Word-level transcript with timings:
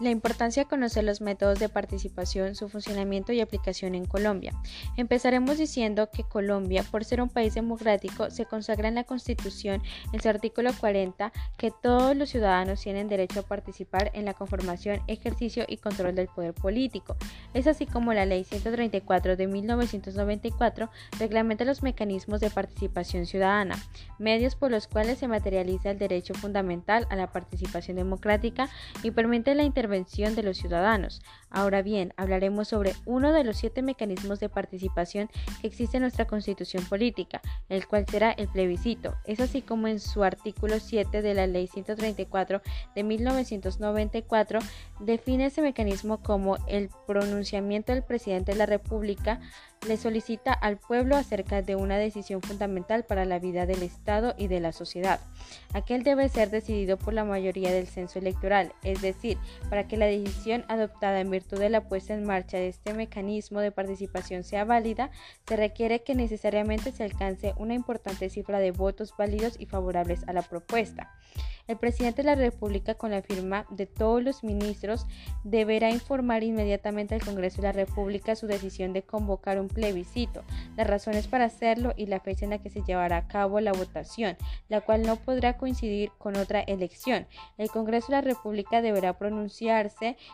La 0.00 0.10
importancia 0.10 0.62
de 0.62 0.68
conocer 0.68 1.02
los 1.02 1.20
métodos 1.20 1.58
de 1.58 1.68
participación, 1.68 2.54
su 2.54 2.68
funcionamiento 2.68 3.32
y 3.32 3.40
aplicación 3.40 3.96
en 3.96 4.04
Colombia. 4.04 4.52
Empezaremos 4.96 5.58
diciendo 5.58 6.08
que 6.12 6.22
Colombia, 6.22 6.84
por 6.88 7.04
ser 7.04 7.20
un 7.20 7.28
país 7.28 7.54
democrático, 7.54 8.30
se 8.30 8.44
consagra 8.44 8.86
en 8.86 8.94
la 8.94 9.02
Constitución 9.02 9.82
en 10.12 10.22
su 10.22 10.28
artículo 10.28 10.70
40 10.72 11.32
que 11.56 11.72
todos 11.82 12.16
los 12.16 12.30
ciudadanos 12.30 12.80
tienen 12.80 13.08
derecho 13.08 13.40
a 13.40 13.42
participar 13.42 14.12
en 14.14 14.24
la 14.24 14.34
conformación, 14.34 15.00
ejercicio 15.08 15.64
y 15.66 15.78
control 15.78 16.14
del 16.14 16.28
poder 16.28 16.54
político. 16.54 17.16
Es 17.52 17.66
así 17.66 17.84
como 17.84 18.14
la 18.14 18.24
Ley 18.24 18.44
134 18.44 19.34
de 19.34 19.46
1994 19.48 20.90
reglamenta 21.18 21.64
los 21.64 21.82
mecanismos 21.82 22.38
de 22.38 22.50
participación 22.50 23.26
ciudadana, 23.26 23.74
medios 24.20 24.54
por 24.54 24.70
los 24.70 24.86
cuales 24.86 25.18
se 25.18 25.26
materializa 25.26 25.90
el 25.90 25.98
derecho 25.98 26.34
fundamental 26.34 27.08
a 27.10 27.16
la 27.16 27.32
participación 27.32 27.96
democrática 27.96 28.68
y 29.02 29.10
permite 29.10 29.56
la 29.56 29.64
intervención 29.64 29.87
de 29.88 30.42
los 30.42 30.58
ciudadanos. 30.58 31.22
Ahora 31.50 31.80
bien, 31.80 32.12
hablaremos 32.16 32.68
sobre 32.68 32.94
uno 33.06 33.32
de 33.32 33.42
los 33.42 33.56
siete 33.56 33.80
mecanismos 33.80 34.38
de 34.38 34.50
participación 34.50 35.30
que 35.60 35.66
existe 35.66 35.96
en 35.96 36.02
nuestra 36.02 36.26
constitución 36.26 36.84
política, 36.84 37.40
el 37.70 37.86
cual 37.86 38.04
será 38.06 38.32
el 38.32 38.48
plebiscito. 38.48 39.14
Es 39.24 39.40
así 39.40 39.62
como 39.62 39.88
en 39.88 39.98
su 39.98 40.24
artículo 40.24 40.78
7 40.78 41.22
de 41.22 41.34
la 41.34 41.46
Ley 41.46 41.66
134 41.68 42.60
de 42.94 43.02
1994 43.02 44.60
define 45.00 45.46
ese 45.46 45.62
mecanismo 45.62 46.22
como 46.22 46.58
el 46.66 46.90
pronunciamiento 47.06 47.92
del 47.94 48.02
presidente 48.02 48.52
de 48.52 48.58
la 48.58 48.66
República 48.66 49.40
le 49.86 49.96
solicita 49.96 50.52
al 50.52 50.76
pueblo 50.76 51.16
acerca 51.16 51.62
de 51.62 51.76
una 51.76 51.98
decisión 51.98 52.42
fundamental 52.42 53.04
para 53.04 53.24
la 53.24 53.38
vida 53.38 53.66
del 53.66 53.82
Estado 53.82 54.34
y 54.36 54.48
de 54.48 54.60
la 54.60 54.72
sociedad. 54.72 55.20
Aquel 55.72 56.02
debe 56.02 56.28
ser 56.28 56.50
decidido 56.50 56.96
por 56.96 57.14
la 57.14 57.24
mayoría 57.24 57.72
del 57.72 57.86
censo 57.86 58.18
electoral, 58.18 58.72
es 58.82 59.00
decir, 59.00 59.38
para 59.70 59.77
que 59.86 59.96
la 59.96 60.06
decisión 60.06 60.64
adoptada 60.68 61.20
en 61.20 61.30
virtud 61.30 61.58
de 61.58 61.70
la 61.70 61.88
puesta 61.88 62.14
en 62.14 62.24
marcha 62.24 62.56
de 62.56 62.68
este 62.68 62.94
mecanismo 62.94 63.60
de 63.60 63.70
participación 63.70 64.42
sea 64.42 64.64
válida, 64.64 65.10
se 65.46 65.56
requiere 65.56 66.02
que 66.02 66.14
necesariamente 66.14 66.92
se 66.92 67.04
alcance 67.04 67.54
una 67.58 67.74
importante 67.74 68.30
cifra 68.30 68.58
de 68.58 68.72
votos 68.72 69.14
válidos 69.16 69.56
y 69.58 69.66
favorables 69.66 70.26
a 70.26 70.32
la 70.32 70.42
propuesta. 70.42 71.12
El 71.68 71.76
presidente 71.76 72.22
de 72.22 72.26
la 72.26 72.34
República, 72.34 72.94
con 72.94 73.10
la 73.10 73.20
firma 73.20 73.66
de 73.68 73.84
todos 73.84 74.22
los 74.22 74.42
ministros, 74.42 75.06
deberá 75.44 75.90
informar 75.90 76.42
inmediatamente 76.42 77.14
al 77.14 77.22
Congreso 77.22 77.60
de 77.60 77.68
la 77.68 77.72
República 77.72 78.34
su 78.36 78.46
decisión 78.46 78.94
de 78.94 79.02
convocar 79.02 79.60
un 79.60 79.68
plebiscito, 79.68 80.44
las 80.78 80.86
razones 80.86 81.28
para 81.28 81.44
hacerlo 81.44 81.92
y 81.94 82.06
la 82.06 82.20
fecha 82.20 82.46
en 82.46 82.52
la 82.52 82.62
que 82.62 82.70
se 82.70 82.82
llevará 82.82 83.18
a 83.18 83.28
cabo 83.28 83.60
la 83.60 83.74
votación, 83.74 84.38
la 84.70 84.80
cual 84.80 85.02
no 85.02 85.16
podrá 85.16 85.58
coincidir 85.58 86.10
con 86.16 86.38
otra 86.38 86.62
elección. 86.62 87.26
El 87.58 87.68
Congreso 87.68 88.06
de 88.06 88.12
la 88.14 88.22
República 88.22 88.80
deberá 88.80 89.18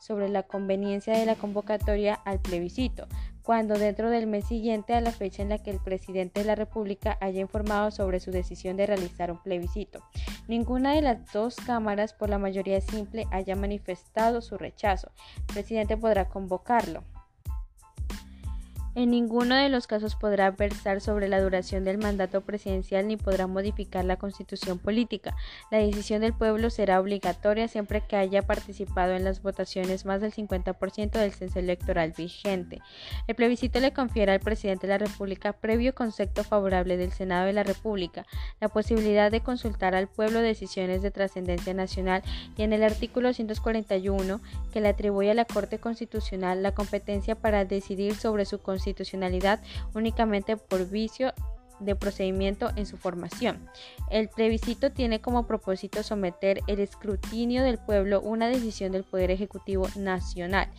sobre 0.00 0.28
la 0.28 0.42
conveniencia 0.42 1.16
de 1.16 1.26
la 1.26 1.34
convocatoria 1.34 2.14
al 2.14 2.40
plebiscito 2.40 3.08
cuando 3.46 3.78
dentro 3.78 4.10
del 4.10 4.26
mes 4.26 4.44
siguiente 4.44 4.92
a 4.92 5.00
la 5.00 5.12
fecha 5.12 5.40
en 5.40 5.50
la 5.50 5.58
que 5.58 5.70
el 5.70 5.78
presidente 5.78 6.40
de 6.40 6.46
la 6.46 6.56
República 6.56 7.16
haya 7.20 7.40
informado 7.40 7.92
sobre 7.92 8.18
su 8.18 8.32
decisión 8.32 8.76
de 8.76 8.86
realizar 8.86 9.30
un 9.30 9.40
plebiscito. 9.40 10.02
Ninguna 10.48 10.94
de 10.94 11.02
las 11.02 11.32
dos 11.32 11.54
cámaras 11.54 12.12
por 12.12 12.28
la 12.28 12.38
mayoría 12.38 12.80
simple 12.80 13.28
haya 13.30 13.54
manifestado 13.54 14.40
su 14.40 14.58
rechazo. 14.58 15.12
El 15.46 15.54
presidente 15.54 15.96
podrá 15.96 16.28
convocarlo. 16.28 17.04
En 18.96 19.10
ninguno 19.10 19.54
de 19.56 19.68
los 19.68 19.86
casos 19.86 20.16
podrá 20.16 20.52
versar 20.52 21.02
sobre 21.02 21.28
la 21.28 21.42
duración 21.42 21.84
del 21.84 21.98
mandato 21.98 22.40
presidencial 22.40 23.06
ni 23.06 23.18
podrá 23.18 23.46
modificar 23.46 24.06
la 24.06 24.16
constitución 24.16 24.78
política. 24.78 25.36
La 25.70 25.76
decisión 25.76 26.22
del 26.22 26.32
pueblo 26.32 26.70
será 26.70 26.98
obligatoria 26.98 27.68
siempre 27.68 28.00
que 28.00 28.16
haya 28.16 28.40
participado 28.40 29.12
en 29.12 29.22
las 29.22 29.42
votaciones 29.42 30.06
más 30.06 30.22
del 30.22 30.32
50% 30.32 31.10
del 31.10 31.32
censo 31.32 31.58
electoral 31.58 32.14
vigente. 32.16 32.80
El 33.26 33.34
plebiscito 33.34 33.80
le 33.80 33.92
confiere 33.92 34.32
al 34.32 34.40
presidente 34.40 34.86
de 34.86 34.94
la 34.94 35.06
República, 35.06 35.52
previo 35.52 35.94
concepto 35.94 36.42
favorable 36.42 36.96
del 36.96 37.12
Senado 37.12 37.44
de 37.44 37.52
la 37.52 37.64
República, 37.64 38.24
la 38.62 38.68
posibilidad 38.68 39.30
de 39.30 39.42
consultar 39.42 39.94
al 39.94 40.08
pueblo 40.08 40.40
decisiones 40.40 41.02
de 41.02 41.10
trascendencia 41.10 41.74
nacional 41.74 42.22
y 42.56 42.62
en 42.62 42.72
el 42.72 42.82
artículo 42.82 43.34
141 43.34 44.40
que 44.72 44.80
le 44.80 44.88
atribuye 44.88 45.32
a 45.32 45.34
la 45.34 45.44
Corte 45.44 45.78
Constitucional 45.78 46.62
la 46.62 46.72
competencia 46.72 47.34
para 47.34 47.66
decidir 47.66 48.14
sobre 48.14 48.46
su 48.46 48.58
constitución 48.58 48.85
constitucionalidad 48.86 49.60
únicamente 49.94 50.56
por 50.56 50.88
vicio 50.88 51.32
de 51.80 51.94
procedimiento 51.94 52.70
en 52.76 52.86
su 52.86 52.96
formación. 52.96 53.68
El 54.10 54.28
plebiscito 54.28 54.92
tiene 54.92 55.20
como 55.20 55.46
propósito 55.46 56.02
someter 56.02 56.60
el 56.68 56.80
escrutinio 56.80 57.62
del 57.62 57.76
pueblo 57.78 58.22
una 58.22 58.48
decisión 58.48 58.92
del 58.92 59.04
Poder 59.04 59.30
Ejecutivo 59.30 59.86
Nacional 59.94 60.70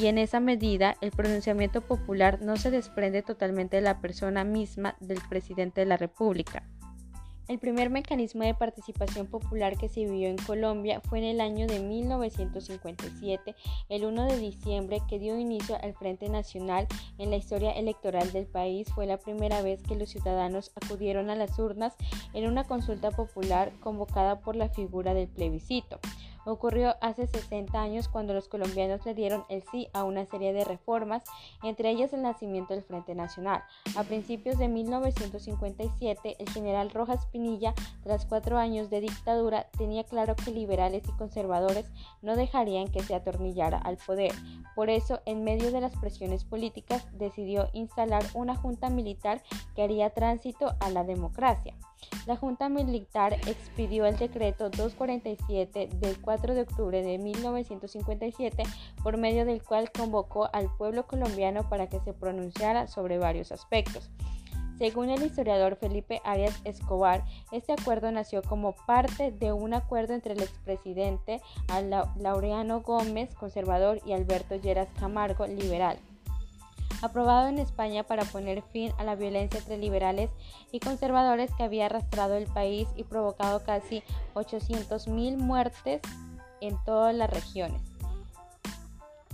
y 0.00 0.06
en 0.06 0.16
esa 0.16 0.40
medida 0.40 0.96
el 1.02 1.10
pronunciamiento 1.10 1.82
popular 1.82 2.40
no 2.40 2.56
se 2.56 2.70
desprende 2.70 3.22
totalmente 3.22 3.76
de 3.76 3.82
la 3.82 4.00
persona 4.00 4.44
misma 4.44 4.96
del 5.00 5.20
presidente 5.28 5.82
de 5.82 5.86
la 5.86 5.98
República. 5.98 6.62
El 7.48 7.60
primer 7.60 7.90
mecanismo 7.90 8.42
de 8.42 8.54
participación 8.54 9.28
popular 9.28 9.78
que 9.78 9.88
se 9.88 10.00
vivió 10.00 10.28
en 10.28 10.36
Colombia 10.36 11.00
fue 11.00 11.18
en 11.18 11.24
el 11.24 11.40
año 11.40 11.68
de 11.68 11.78
1957, 11.78 13.54
el 13.88 14.04
1 14.04 14.26
de 14.26 14.36
diciembre, 14.36 15.00
que 15.08 15.20
dio 15.20 15.38
inicio 15.38 15.78
al 15.80 15.94
Frente 15.94 16.28
Nacional 16.28 16.88
en 17.18 17.30
la 17.30 17.36
historia 17.36 17.70
electoral 17.70 18.32
del 18.32 18.46
país. 18.46 18.88
Fue 18.92 19.06
la 19.06 19.18
primera 19.18 19.62
vez 19.62 19.80
que 19.84 19.94
los 19.94 20.08
ciudadanos 20.08 20.72
acudieron 20.74 21.30
a 21.30 21.36
las 21.36 21.56
urnas 21.60 21.94
en 22.34 22.48
una 22.48 22.64
consulta 22.64 23.12
popular 23.12 23.72
convocada 23.78 24.40
por 24.40 24.56
la 24.56 24.68
figura 24.68 25.14
del 25.14 25.28
plebiscito 25.28 26.00
ocurrió 26.46 26.94
hace 27.00 27.26
60 27.26 27.78
años 27.78 28.08
cuando 28.08 28.32
los 28.32 28.48
colombianos 28.48 29.04
le 29.04 29.14
dieron 29.14 29.44
el 29.48 29.62
sí 29.70 29.88
a 29.92 30.04
una 30.04 30.24
serie 30.24 30.52
de 30.52 30.64
reformas, 30.64 31.22
entre 31.62 31.90
ellas 31.90 32.12
el 32.12 32.22
nacimiento 32.22 32.74
del 32.74 32.82
Frente 32.82 33.14
Nacional. 33.14 33.62
A 33.96 34.04
principios 34.04 34.58
de 34.58 34.68
1957, 34.68 36.36
el 36.38 36.48
general 36.50 36.90
Rojas 36.90 37.26
Pinilla, 37.26 37.74
tras 38.02 38.26
cuatro 38.26 38.58
años 38.58 38.90
de 38.90 39.00
dictadura, 39.00 39.68
tenía 39.76 40.04
claro 40.04 40.36
que 40.36 40.50
liberales 40.50 41.02
y 41.08 41.12
conservadores 41.12 41.90
no 42.22 42.36
dejarían 42.36 42.88
que 42.88 43.02
se 43.02 43.14
atornillara 43.14 43.78
al 43.78 43.96
poder. 43.96 44.32
Por 44.74 44.90
eso, 44.90 45.20
en 45.26 45.44
medio 45.44 45.72
de 45.72 45.80
las 45.80 45.96
presiones 45.96 46.44
políticas, 46.44 47.06
decidió 47.12 47.68
instalar 47.72 48.24
una 48.34 48.54
junta 48.56 48.88
militar 48.88 49.42
que 49.74 49.82
haría 49.82 50.10
tránsito 50.10 50.74
a 50.80 50.90
la 50.90 51.04
democracia. 51.04 51.74
La 52.26 52.36
Junta 52.36 52.68
Militar 52.68 53.34
expidió 53.46 54.04
el 54.06 54.16
decreto 54.16 54.68
247 54.70 55.88
del 55.94 56.20
4 56.20 56.54
de 56.54 56.62
octubre 56.62 57.02
de 57.02 57.18
1957, 57.18 58.62
por 59.02 59.16
medio 59.16 59.44
del 59.44 59.62
cual 59.62 59.90
convocó 59.92 60.48
al 60.52 60.74
pueblo 60.76 61.06
colombiano 61.06 61.68
para 61.68 61.88
que 61.88 62.00
se 62.00 62.12
pronunciara 62.12 62.86
sobre 62.86 63.18
varios 63.18 63.52
aspectos. 63.52 64.10
Según 64.78 65.08
el 65.08 65.22
historiador 65.22 65.76
Felipe 65.76 66.20
Arias 66.24 66.60
Escobar, 66.64 67.24
este 67.50 67.72
acuerdo 67.72 68.10
nació 68.10 68.42
como 68.42 68.74
parte 68.86 69.32
de 69.32 69.52
un 69.52 69.72
acuerdo 69.72 70.12
entre 70.12 70.34
el 70.34 70.42
expresidente 70.42 71.40
Laureano 72.18 72.82
Gómez, 72.82 73.34
conservador, 73.34 74.00
y 74.04 74.12
Alberto 74.12 74.56
Lleras 74.56 74.88
Camargo, 74.98 75.46
liberal 75.46 75.98
aprobado 77.02 77.48
en 77.48 77.58
España 77.58 78.04
para 78.04 78.24
poner 78.24 78.62
fin 78.62 78.92
a 78.98 79.04
la 79.04 79.14
violencia 79.14 79.58
entre 79.58 79.78
liberales 79.78 80.30
y 80.72 80.80
conservadores 80.80 81.50
que 81.56 81.64
había 81.64 81.86
arrastrado 81.86 82.34
el 82.34 82.46
país 82.46 82.88
y 82.96 83.04
provocado 83.04 83.62
casi 83.64 84.02
800.000 84.34 85.36
muertes 85.36 86.00
en 86.60 86.76
todas 86.84 87.14
las 87.14 87.30
regiones. 87.30 87.82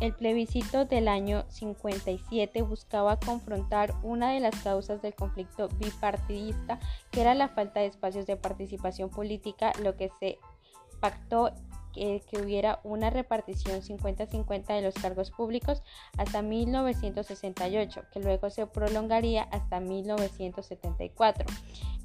El 0.00 0.14
plebiscito 0.14 0.84
del 0.84 1.06
año 1.06 1.44
57 1.48 2.62
buscaba 2.62 3.20
confrontar 3.20 3.94
una 4.02 4.32
de 4.32 4.40
las 4.40 4.60
causas 4.60 5.00
del 5.00 5.14
conflicto 5.14 5.68
bipartidista, 5.78 6.80
que 7.12 7.20
era 7.20 7.34
la 7.34 7.48
falta 7.48 7.78
de 7.78 7.86
espacios 7.86 8.26
de 8.26 8.36
participación 8.36 9.10
política, 9.10 9.72
lo 9.80 9.96
que 9.96 10.10
se 10.18 10.40
pactó 10.98 11.52
que, 11.92 12.22
hubiera 12.42 12.80
una 12.84 13.10
repartición 13.10 13.82
50-50 13.82 14.66
de 14.66 14.82
los 14.82 14.94
cargos 14.94 15.30
públicos 15.30 15.82
hasta 16.16 16.42
1968, 16.42 18.02
que 18.12 18.20
luego 18.20 18.50
se 18.50 18.66
prolongaría 18.66 19.42
hasta 19.44 19.80
1974. 19.80 21.46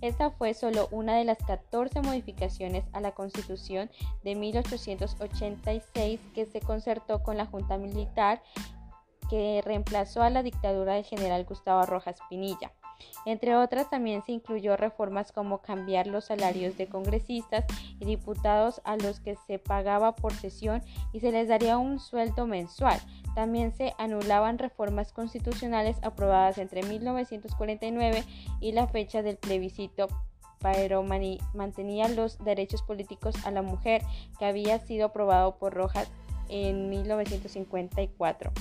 Esta 0.01 0.29
fue 0.29 0.53
solo 0.53 0.87
una 0.91 1.15
de 1.15 1.25
las 1.25 1.37
14 1.39 2.01
modificaciones 2.01 2.85
a 2.93 3.01
la 3.01 3.13
Constitución 3.13 3.89
de 4.23 4.35
1886 4.35 6.19
que 6.35 6.45
se 6.45 6.59
concertó 6.59 7.23
con 7.23 7.37
la 7.37 7.45
Junta 7.45 7.77
Militar 7.77 8.41
que 9.29 9.61
reemplazó 9.65 10.21
a 10.21 10.29
la 10.29 10.43
dictadura 10.43 10.93
del 10.93 11.03
general 11.03 11.45
Gustavo 11.45 11.85
Rojas 11.85 12.17
Pinilla. 12.29 12.71
Entre 13.25 13.55
otras, 13.55 13.89
también 13.89 14.23
se 14.23 14.31
incluyó 14.31 14.77
reformas 14.77 15.31
como 15.31 15.59
cambiar 15.59 16.07
los 16.07 16.25
salarios 16.25 16.77
de 16.77 16.87
congresistas 16.87 17.65
y 17.99 18.05
diputados 18.05 18.81
a 18.83 18.95
los 18.95 19.19
que 19.19 19.35
se 19.47 19.59
pagaba 19.59 20.15
por 20.15 20.33
sesión 20.33 20.81
y 21.13 21.19
se 21.19 21.31
les 21.31 21.47
daría 21.47 21.77
un 21.77 21.99
sueldo 21.99 22.47
mensual. 22.47 22.99
También 23.35 23.71
se 23.71 23.93
anulaban 23.97 24.57
reformas 24.57 25.11
constitucionales 25.11 25.97
aprobadas 26.01 26.57
entre 26.57 26.83
1949 26.83 28.23
y 28.61 28.71
la 28.71 28.87
fecha 28.87 29.21
del 29.21 29.37
plebiscito 29.37 30.07
pero 30.59 31.03
mantenía 31.03 32.07
los 32.07 32.43
derechos 32.43 32.81
políticos 32.81 33.35
a 33.45 33.51
la 33.51 33.61
mujer 33.61 34.01
que 34.39 34.45
había 34.45 34.79
sido 34.79 35.07
aprobado 35.07 35.57
por 35.57 35.73
Rojas 35.73 36.09
en 36.49 36.89
1954. 36.89 38.51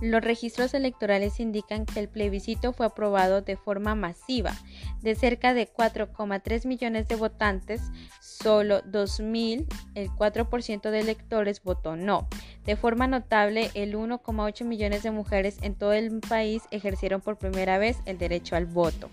Los 0.00 0.22
registros 0.22 0.74
electorales 0.74 1.40
indican 1.40 1.84
que 1.84 1.98
el 1.98 2.08
plebiscito 2.08 2.72
fue 2.72 2.86
aprobado 2.86 3.42
de 3.42 3.56
forma 3.56 3.96
masiva. 3.96 4.54
De 5.02 5.16
cerca 5.16 5.54
de 5.54 5.68
4,3 5.68 6.66
millones 6.66 7.08
de 7.08 7.16
votantes, 7.16 7.82
solo 8.20 8.82
2.000, 8.84 9.66
el 9.96 10.08
4% 10.10 10.90
de 10.90 11.00
electores 11.00 11.62
votó 11.62 11.96
no. 11.96 12.28
De 12.64 12.76
forma 12.76 13.08
notable, 13.08 13.70
el 13.74 13.94
1,8 13.94 14.64
millones 14.64 15.02
de 15.02 15.10
mujeres 15.10 15.58
en 15.62 15.74
todo 15.74 15.92
el 15.92 16.20
país 16.20 16.62
ejercieron 16.70 17.20
por 17.20 17.36
primera 17.36 17.78
vez 17.78 17.98
el 18.04 18.18
derecho 18.18 18.54
al 18.54 18.66
voto. 18.66 19.10